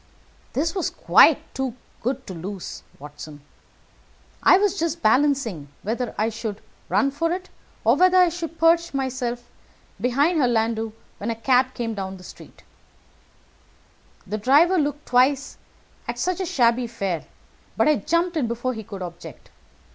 "This 0.53 0.73
was 0.73 0.89
quite 0.89 1.53
too 1.53 1.75
good 2.01 2.25
to 2.25 2.33
lose, 2.33 2.81
Watson. 2.97 3.41
I 4.41 4.57
was 4.57 4.79
just 4.79 5.03
balancing 5.03 5.67
whether 5.83 6.15
I 6.17 6.29
should 6.29 6.59
run 6.89 7.11
for 7.11 7.31
it, 7.31 7.51
or 7.85 7.95
whether 7.97 8.17
I 8.17 8.29
should 8.29 8.57
perch 8.57 8.93
behind 8.93 10.39
her 10.39 10.47
landau, 10.47 10.93
when 11.19 11.29
a 11.29 11.35
cab 11.35 11.75
came 11.75 11.95
through 11.95 12.15
the 12.17 12.23
street. 12.23 12.63
The 14.25 14.39
driver 14.39 14.79
looked 14.79 15.05
twice 15.05 15.59
at 16.07 16.17
such 16.17 16.39
a 16.39 16.47
shabby 16.47 16.87
fare; 16.87 17.25
but 17.77 17.87
I 17.87 17.97
jumped 17.97 18.35
in 18.35 18.47
before 18.47 18.73
he 18.73 18.83
could 18.83 19.03
object. 19.03 19.51